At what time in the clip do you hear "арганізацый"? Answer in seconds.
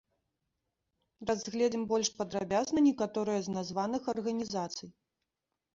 4.17-4.89